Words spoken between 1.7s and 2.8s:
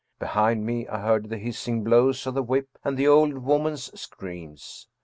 blows of the whip